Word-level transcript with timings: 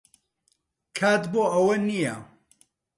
کات 0.97 1.23
بۆ 1.31 1.41
ئەوە 1.53 1.75
نییە. 1.87 2.15